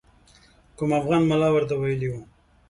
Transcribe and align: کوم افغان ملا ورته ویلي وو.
کوم 0.77 0.91
افغان 0.99 1.21
ملا 1.29 1.49
ورته 1.53 1.73
ویلي 1.77 2.07
وو. 2.11 2.21